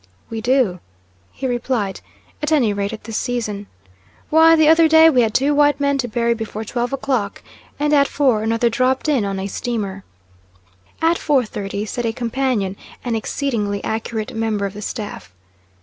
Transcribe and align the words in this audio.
"We 0.31 0.41
do," 0.41 0.79
he 1.31 1.45
replied, 1.45 2.01
"at 2.41 2.51
any 2.51 2.73
rate 2.73 2.91
at 2.91 3.03
this 3.03 3.17
season. 3.17 3.67
Why, 4.31 4.55
the 4.55 4.67
other 4.67 4.87
day 4.87 5.11
we 5.11 5.21
had 5.21 5.31
two 5.35 5.53
white 5.53 5.79
men 5.79 5.99
to 5.99 6.07
bury 6.07 6.33
before 6.33 6.65
twelve 6.65 6.91
o'clock, 6.91 7.43
and 7.79 7.93
at 7.93 8.07
four, 8.07 8.41
another 8.41 8.67
dropped 8.67 9.07
in 9.07 9.25
on 9.25 9.39
a 9.39 9.45
steamer." 9.45 10.03
"At 11.03 11.17
4.30," 11.19 11.87
said 11.87 12.07
a 12.07 12.13
companion, 12.13 12.77
an 13.05 13.13
exceedingly 13.13 13.83
accurate 13.83 14.33
member 14.33 14.65
of 14.65 14.73
the 14.73 14.81
staff. 14.81 15.31